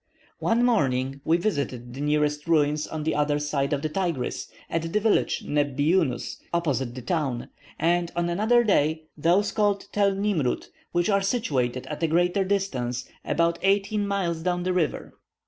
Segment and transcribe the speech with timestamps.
[0.39, 4.91] One morning we visited the nearest ruins on the other side of the Tigris, at
[4.91, 10.65] the village Nebbi Yunus opposite the town; and, on another day, those called Tel Nimroud,
[10.91, 15.13] which are situated at a greater distance, about eighteen miles down the river.